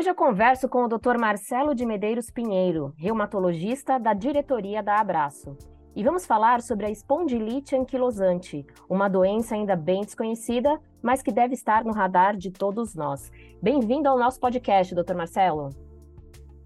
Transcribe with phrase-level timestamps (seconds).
[0.00, 1.18] Hoje eu converso com o Dr.
[1.18, 5.58] Marcelo de Medeiros Pinheiro, reumatologista da diretoria da Abraço.
[5.94, 11.52] E vamos falar sobre a espondilite anquilosante, uma doença ainda bem desconhecida, mas que deve
[11.52, 13.30] estar no radar de todos nós.
[13.62, 15.14] Bem-vindo ao nosso podcast, Dr.
[15.14, 15.68] Marcelo.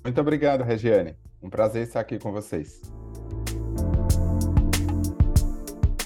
[0.04, 1.16] Muito obrigado, Regiane.
[1.42, 2.82] Um prazer estar aqui com vocês.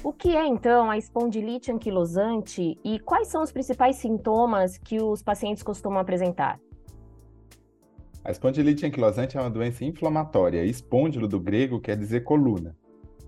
[0.02, 5.22] O que é então a espondilite anquilosante e quais são os principais sintomas que os
[5.22, 6.58] pacientes costumam apresentar?
[8.24, 10.64] A espondilite anquilosante é uma doença inflamatória.
[10.64, 12.76] Espôndilo do grego quer dizer coluna.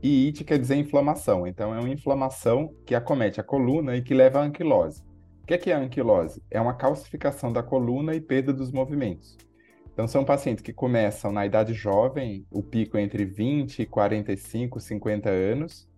[0.03, 1.47] E it quer dizer inflamação.
[1.47, 5.03] Então, é uma inflamação que acomete a coluna e que leva à anquilose.
[5.43, 6.43] O que é, é a anquilose?
[6.51, 9.37] É uma calcificação da coluna e perda dos movimentos.
[9.93, 14.81] Então, são pacientes que começam na idade jovem, o pico é entre 20 e 45,
[14.81, 15.89] 50 anos,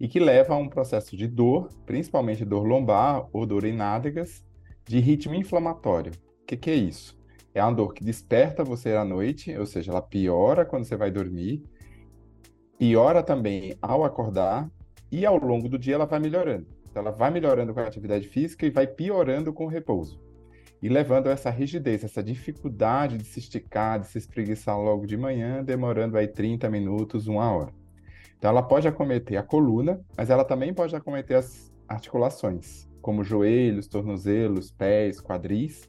[0.00, 4.44] e que leva a um processo de dor, principalmente dor lombar ou dor em nádegas,
[4.84, 6.12] de ritmo inflamatório.
[6.42, 7.15] O que, que é isso?
[7.56, 11.10] É uma dor que desperta você à noite, ou seja, ela piora quando você vai
[11.10, 11.64] dormir,
[12.78, 14.70] piora também ao acordar,
[15.10, 16.66] e ao longo do dia ela vai melhorando.
[16.90, 20.20] Então, ela vai melhorando com a atividade física e vai piorando com o repouso.
[20.82, 25.64] E levando essa rigidez, essa dificuldade de se esticar, de se espreguiçar logo de manhã,
[25.64, 27.72] demorando aí 30 minutos, uma hora.
[28.36, 33.88] Então, ela pode acometer a coluna, mas ela também pode acometer as articulações, como joelhos,
[33.88, 35.88] tornozelos, pés, quadris.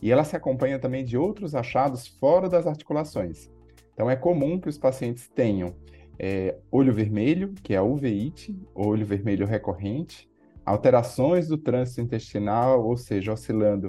[0.00, 3.50] E ela se acompanha também de outros achados fora das articulações.
[3.92, 5.74] Então, é comum que os pacientes tenham
[6.18, 10.28] é, olho vermelho, que é a uveíte, olho vermelho recorrente,
[10.64, 13.88] alterações do trânsito intestinal, ou seja, oscilando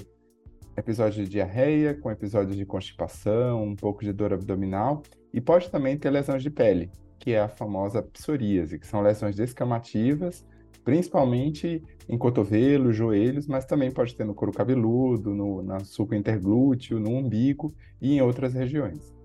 [0.78, 5.98] episódios de diarreia com episódios de constipação, um pouco de dor abdominal, e pode também
[5.98, 10.46] ter lesões de pele, que é a famosa psoríase, que são lesões descamativas,
[10.90, 17.00] principalmente em cotovelo, joelhos, mas também pode ter no couro cabeludo, no na suco interglúteo,
[17.00, 19.16] no umbigo e em outras regiões.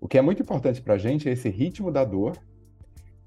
[0.00, 2.32] O que é muito importante para a gente é esse ritmo da dor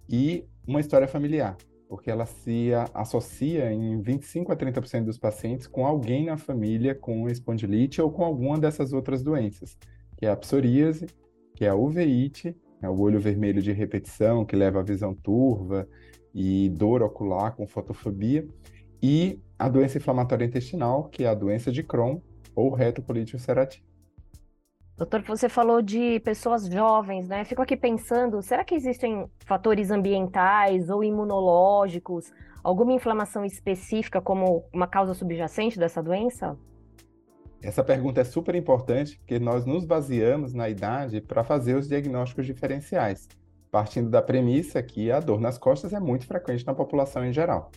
[0.10, 1.56] e uma história familiar,
[1.88, 7.30] porque ela se associa em 25 a 30% dos pacientes com alguém na família com
[7.30, 9.78] espondilite ou com alguma dessas outras doenças,
[10.18, 11.06] que é a psoríase,
[11.54, 15.88] que é a uveíte é o olho vermelho de repetição, que leva à visão turva
[16.36, 18.46] e dor ocular com fotofobia,
[19.02, 22.20] e a doença inflamatória intestinal, que é a doença de Crohn
[22.54, 23.86] ou retocolite ulcerativa.
[24.98, 27.44] Doutor, você falou de pessoas jovens, né?
[27.44, 32.32] Fico aqui pensando, será que existem fatores ambientais ou imunológicos,
[32.64, 36.58] alguma inflamação específica como uma causa subjacente dessa doença?
[37.62, 42.46] Essa pergunta é super importante porque nós nos baseamos na idade para fazer os diagnósticos
[42.46, 43.28] diferenciais,
[43.76, 47.72] partindo da premissa que a dor nas costas é muito frequente na população em geral.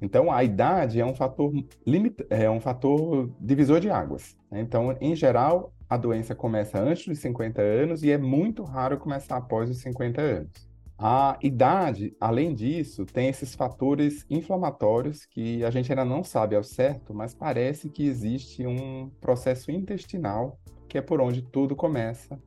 [0.00, 1.52] Então, a idade é um fator,
[1.86, 2.24] limit...
[2.30, 4.34] é um fator divisor de águas.
[4.50, 4.62] Né?
[4.62, 9.36] Então, em geral, a doença começa antes dos 50 anos e é muito raro começar
[9.36, 10.66] após os 50 anos.
[10.98, 16.64] A idade, além disso, tem esses fatores inflamatórios que a gente ainda não sabe ao
[16.64, 20.58] certo, mas parece que existe um processo intestinal
[20.88, 22.40] que é por onde tudo começa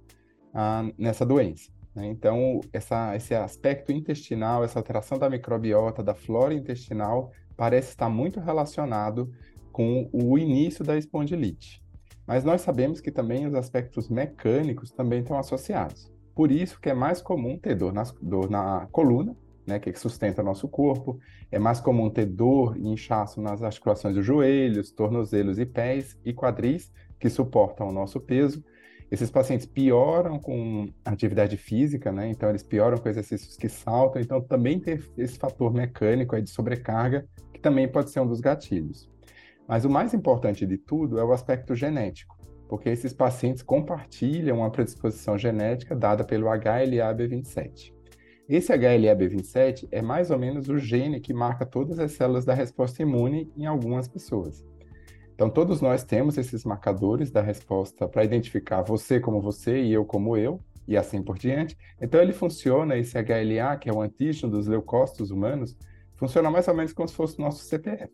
[0.52, 1.72] ah, nessa doença.
[1.96, 2.08] Né?
[2.08, 8.40] Então, essa, esse aspecto intestinal, essa alteração da microbiota, da flora intestinal, parece estar muito
[8.40, 9.32] relacionado
[9.72, 11.84] com o início da espondilite.
[12.26, 16.12] Mas nós sabemos que também os aspectos mecânicos também estão associados.
[16.34, 20.44] Por isso que é mais comum ter dor, nas, dor na coluna, né, que sustenta
[20.44, 21.20] nosso corpo.
[21.52, 26.34] É mais comum ter dor e inchaço nas articulações dos joelhos, tornozelos e pés e
[26.34, 28.64] quadris, que suportam o nosso peso.
[29.14, 32.32] Esses pacientes pioram com atividade física, né?
[32.32, 34.20] Então eles pioram com exercícios que saltam.
[34.20, 38.42] Então também tem esse fator mecânico aí de sobrecarga, que também pode ser um dos
[38.42, 39.08] gatilhos.
[39.68, 42.36] Mas o mais importante de tudo é o aspecto genético
[42.68, 47.94] porque esses pacientes compartilham uma predisposição genética dada pelo HLA-B27.
[48.50, 53.04] Esse HLA-B27 é mais ou menos o gene que marca todas as células da resposta
[53.04, 54.66] imune em algumas pessoas.
[55.34, 60.06] Então, todos nós temos esses marcadores da resposta para identificar você como você e eu
[60.06, 61.78] como eu, e assim por diante.
[62.02, 65.76] Então, ele funciona, esse HLA, que é o antígeno dos leucócitos humanos,
[66.16, 68.12] funciona mais ou menos como se fosse o nosso CPF,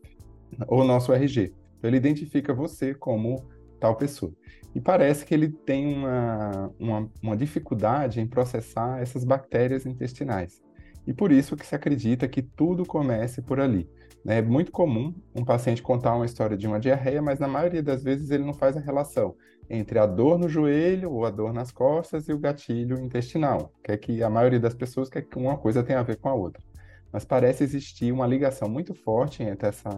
[0.67, 1.53] ou nosso RG.
[1.77, 3.47] Então, ele identifica você como
[3.79, 4.33] tal pessoa.
[4.75, 10.61] E parece que ele tem uma, uma, uma, dificuldade em processar essas bactérias intestinais.
[11.07, 13.89] E por isso que se acredita que tudo comece por ali.
[14.23, 14.39] Né?
[14.39, 18.03] É muito comum um paciente contar uma história de uma diarreia, mas na maioria das
[18.03, 19.35] vezes ele não faz a relação
[19.69, 23.91] entre a dor no joelho ou a dor nas costas e o gatilho intestinal, que
[23.91, 26.33] é que a maioria das pessoas quer que uma coisa tenha a ver com a
[26.33, 26.63] outra.
[27.11, 29.89] Mas parece existir uma ligação muito forte entre essa,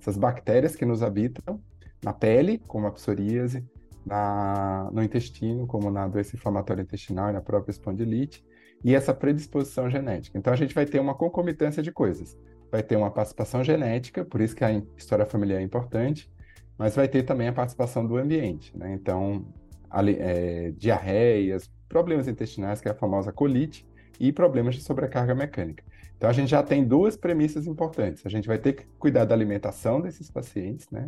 [0.00, 1.60] essas bactérias que nos habitam
[2.02, 3.64] na pele, como a psoríase,
[4.04, 8.44] na, no intestino, como na doença inflamatória intestinal e na própria espondilite,
[8.84, 10.38] e essa predisposição genética.
[10.38, 12.38] Então, a gente vai ter uma concomitância de coisas.
[12.70, 16.30] Vai ter uma participação genética, por isso que a história familiar é importante,
[16.76, 18.76] mas vai ter também a participação do ambiente.
[18.76, 18.92] Né?
[18.92, 19.46] Então,
[19.90, 23.86] ali, é, diarreias, problemas intestinais, que é a famosa colite,
[24.20, 25.84] e problemas de sobrecarga mecânica.
[26.16, 28.26] Então, a gente já tem duas premissas importantes.
[28.26, 31.06] A gente vai ter que cuidar da alimentação desses pacientes, né?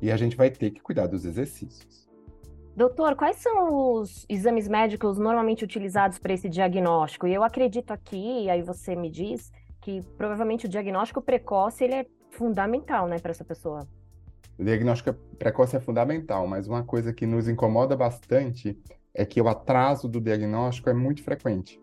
[0.00, 2.06] E a gente vai ter que cuidar dos exercícios.
[2.76, 7.26] Doutor, quais são os exames médicos normalmente utilizados para esse diagnóstico?
[7.26, 9.50] E eu acredito aqui, aí você me diz,
[9.86, 13.86] que provavelmente o diagnóstico precoce ele é fundamental, né, para essa pessoa.
[14.58, 18.76] O diagnóstico precoce é fundamental, mas uma coisa que nos incomoda bastante
[19.14, 21.80] é que o atraso do diagnóstico é muito frequente.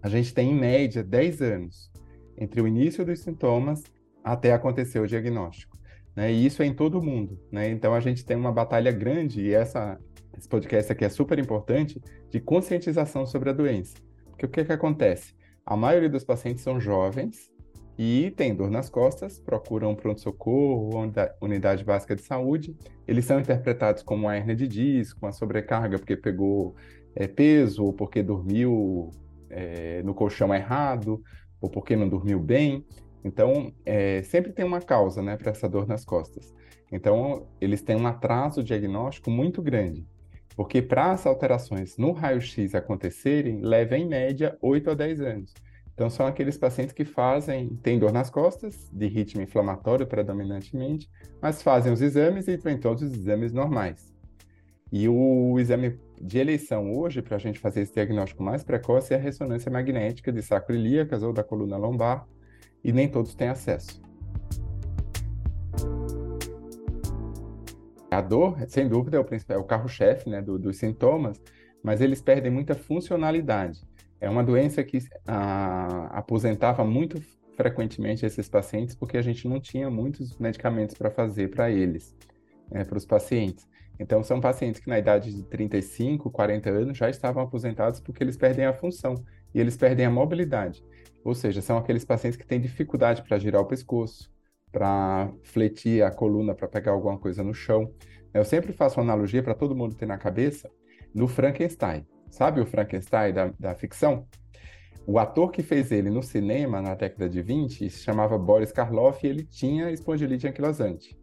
[0.00, 1.90] A gente tem, em média, 10 anos
[2.38, 3.82] entre o início dos sintomas
[4.22, 5.76] até acontecer o diagnóstico.
[6.14, 6.32] Né?
[6.32, 7.40] E isso é em todo mundo.
[7.50, 7.68] Né?
[7.70, 9.98] Então, a gente tem uma batalha grande, e essa,
[10.38, 12.00] esse podcast aqui é super importante,
[12.30, 13.96] de conscientização sobre a doença.
[14.26, 15.34] Porque o que, que acontece?
[15.66, 17.50] A maioria dos pacientes são jovens
[17.98, 20.90] e têm dor nas costas, procuram pronto-socorro,
[21.40, 22.76] unidade básica de saúde.
[23.04, 26.76] Eles são interpretados como uma hernia de disco, uma sobrecarga porque pegou
[27.16, 29.10] é, peso ou porque dormiu
[29.50, 31.20] é, no colchão errado,
[31.60, 32.86] ou porque não dormiu bem.
[33.24, 36.54] Então, é, sempre tem uma causa né, para essa dor nas costas.
[36.92, 40.06] Então, eles têm um atraso diagnóstico muito grande,
[40.56, 45.54] porque para as alterações no raio-x acontecerem, leva em média 8 a 10 anos.
[45.92, 51.10] Então, são aqueles pacientes que fazem, têm dor nas costas, de ritmo inflamatório predominantemente,
[51.40, 54.14] mas fazem os exames e vêm todos os exames normais.
[54.92, 59.16] E o exame de eleição hoje, para a gente fazer esse diagnóstico mais precoce, é
[59.16, 62.26] a ressonância magnética de sacroiliacas ou da coluna lombar,
[62.84, 64.00] e nem todos têm acesso.
[68.16, 71.38] A dor, sem dúvida, é o, é o carro-chefe né, do, dos sintomas,
[71.82, 73.82] mas eles perdem muita funcionalidade.
[74.18, 77.20] É uma doença que a, aposentava muito
[77.58, 82.16] frequentemente esses pacientes porque a gente não tinha muitos medicamentos para fazer para eles,
[82.70, 83.68] né, para os pacientes.
[84.00, 88.38] Então, são pacientes que na idade de 35, 40 anos já estavam aposentados porque eles
[88.38, 89.14] perdem a função
[89.54, 90.82] e eles perdem a mobilidade.
[91.22, 94.34] Ou seja, são aqueles pacientes que têm dificuldade para girar o pescoço,
[94.70, 97.92] para fletir a coluna para pegar alguma coisa no chão.
[98.32, 100.70] Eu sempre faço uma analogia para todo mundo ter na cabeça
[101.14, 102.06] no Frankenstein.
[102.30, 104.26] Sabe o Frankenstein da, da ficção?
[105.06, 109.24] O ator que fez ele no cinema na década de 20 se chamava Boris Karloff
[109.24, 111.16] e ele tinha espondilite anquilosante.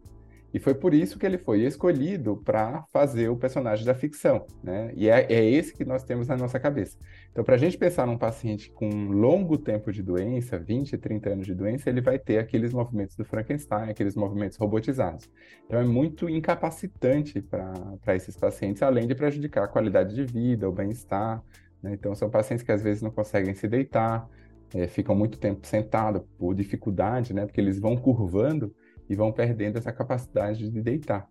[0.54, 4.92] E foi por isso que ele foi escolhido para fazer o personagem da ficção, né?
[4.94, 6.96] E é, é, esse que nós temos na nossa cabeça.
[7.32, 11.30] Então, para a gente pensar num paciente com um longo tempo de doença, 20, 30
[11.30, 15.28] anos de doença, ele vai ter aqueles movimentos do Frankenstein, aqueles movimentos robotizados.
[15.66, 20.72] Então, é muito incapacitante para esses pacientes, além de prejudicar a qualidade de vida, o
[20.72, 21.42] bem-estar.
[21.82, 21.94] Né?
[21.94, 24.30] Então, são pacientes que às vezes não conseguem se deitar,
[24.72, 27.44] é, ficam muito tempo sentados por dificuldade, né?
[27.44, 28.72] Porque eles vão curvando
[29.08, 31.28] e vão perdendo essa capacidade de deitar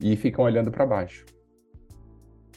[0.00, 1.24] e ficam olhando para baixo.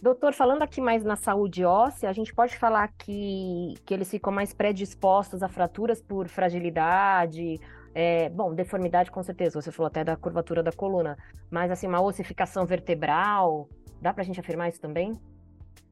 [0.02, 4.32] Doutor, falando aqui mais na saúde óssea, a gente pode falar que, que eles ficam
[4.32, 7.60] mais predispostos a fraturas por fragilidade,
[7.94, 11.18] é, bom, deformidade com certeza, você falou até da curvatura da coluna,
[11.52, 13.68] mas assim, uma ossificação vertebral,
[14.02, 15.20] dá para a gente afirmar isso também?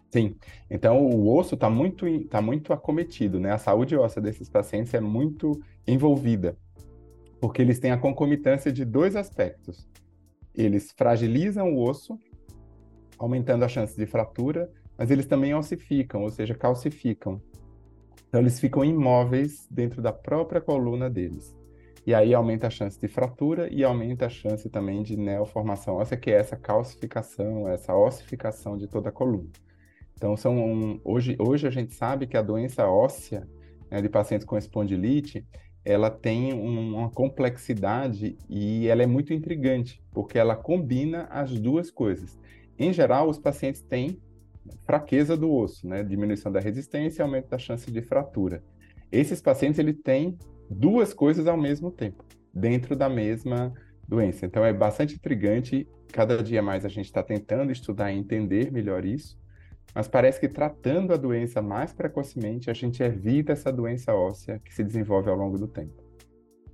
[0.10, 0.38] Sim,
[0.70, 3.52] então o osso está muito, tá muito acometido, né?
[3.52, 5.52] A saúde óssea desses pacientes é muito
[5.86, 6.58] envolvida
[7.40, 9.88] porque eles têm a concomitância de dois aspectos.
[10.56, 12.18] Eles fragilizam o osso,
[13.18, 17.42] aumentando a chance de fratura, mas eles também ossificam, ou seja, calcificam.
[18.28, 21.56] Então, eles ficam imóveis dentro da própria coluna deles.
[22.06, 26.18] E aí aumenta a chance de fratura e aumenta a chance também de neoformação óssea,
[26.18, 29.50] que é essa calcificação, essa ossificação de toda a coluna.
[30.16, 33.48] Então, são um, hoje, hoje a gente sabe que a doença óssea
[33.92, 35.46] né, de pacientes com espondilite,
[35.88, 42.38] ela tem uma complexidade e ela é muito intrigante, porque ela combina as duas coisas.
[42.78, 44.20] Em geral, os pacientes têm
[44.86, 46.04] fraqueza do osso, né?
[46.04, 48.62] diminuição da resistência e aumento da chance de fratura.
[49.10, 50.38] Esses pacientes ele têm
[50.70, 53.74] duas coisas ao mesmo tempo, dentro da mesma
[54.06, 54.46] doença.
[54.46, 55.88] Então é bastante intrigante.
[56.12, 59.40] Cada dia mais a gente está tentando estudar e entender melhor isso.
[59.94, 64.74] Mas parece que tratando a doença mais precocemente, a gente evita essa doença óssea que
[64.74, 66.08] se desenvolve ao longo do tempo.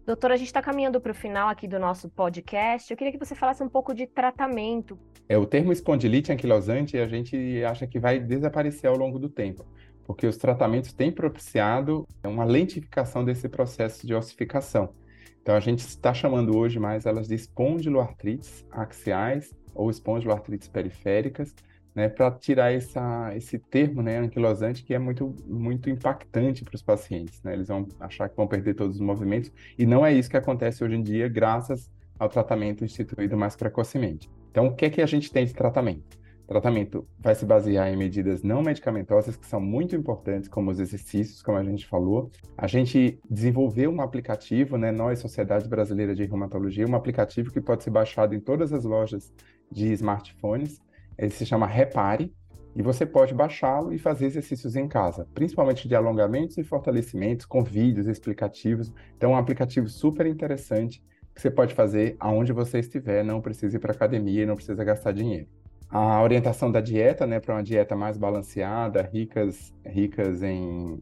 [0.06, 2.92] Doutora, a gente está caminhando para o final aqui do nosso podcast.
[2.92, 5.00] Eu queria que você falasse um pouco de tratamento.
[5.30, 9.66] É o termo espondilite anquilosante a gente acha que vai desaparecer ao longo do tempo,
[10.04, 14.94] porque os tratamentos têm propiciado uma lentificação desse processo de ossificação.
[15.42, 21.56] Então a gente está chamando hoje mais elas de espondiloartrites axiais ou espondiloartrites periféricas,
[21.96, 26.82] né, para tirar essa, esse termo, né, anquilosante, que é muito, muito impactante para os
[26.82, 27.42] pacientes.
[27.44, 27.54] Né?
[27.54, 30.84] Eles vão achar que vão perder todos os movimentos, e não é isso que acontece
[30.84, 34.30] hoje em dia, graças ao tratamento instituído mais precocemente.
[34.52, 36.24] Então, o que é que a gente tem de tratamento?
[36.44, 40.80] O tratamento vai se basear em medidas não medicamentosas que são muito importantes, como os
[40.80, 42.30] exercícios, como a gente falou.
[42.58, 47.84] A gente desenvolveu um aplicativo, né, nós, Sociedade Brasileira de Reumatologia, um aplicativo que pode
[47.84, 49.34] ser baixado em todas as lojas
[49.72, 50.82] de smartphones.
[51.18, 52.34] Ele se chama Repare,
[52.76, 57.64] e você pode baixá-lo e fazer exercícios em casa, principalmente de alongamentos e fortalecimentos, com
[57.64, 58.92] vídeos explicativos.
[59.16, 61.04] Então, é um aplicativo super interessante
[61.36, 65.12] que você pode fazer aonde você estiver, não precisa ir para academia, não precisa gastar
[65.12, 65.48] dinheiro
[65.94, 71.00] a orientação da dieta, né, para uma dieta mais balanceada, ricas, ricas em,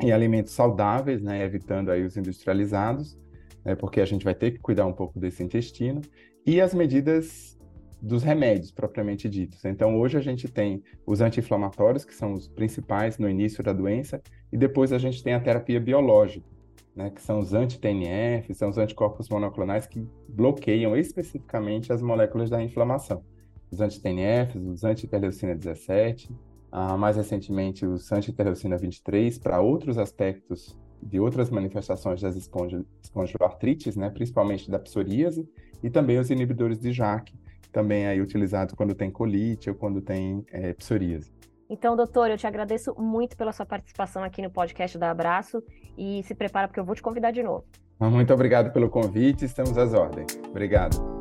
[0.00, 3.18] em alimentos saudáveis, né, evitando aí os industrializados,
[3.64, 6.00] né, porque a gente vai ter que cuidar um pouco desse intestino,
[6.46, 7.53] e as medidas
[8.06, 9.64] dos remédios propriamente ditos.
[9.64, 14.22] Então, hoje a gente tem os anti-inflamatórios, que são os principais no início da doença,
[14.52, 16.46] e depois a gente tem a terapia biológica,
[16.94, 22.62] né, que são os anti-TNF, são os anticorpos monoclonais que bloqueiam especificamente as moléculas da
[22.62, 23.22] inflamação
[23.74, 26.32] os anti-TNFs, os anti-interleucina 17,
[26.72, 34.08] uh, mais recentemente os anti-interleucina 23, para outros aspectos de outras manifestações das espongiloartrites, né,
[34.08, 35.46] principalmente da psoríase,
[35.82, 37.34] e também os inibidores de JAK,
[37.74, 41.30] também aí utilizados quando tem colite ou quando tem é, psoríase.
[41.68, 45.62] Então, doutor, eu te agradeço muito pela sua participação aqui no podcast da Abraço
[45.98, 47.64] e se prepara porque eu vou te convidar de novo.
[47.98, 50.38] Muito obrigado pelo convite, estamos às ordens.
[50.48, 51.13] Obrigado.